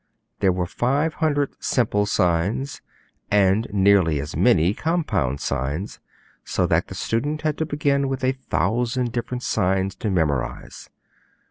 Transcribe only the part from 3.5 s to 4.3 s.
nearly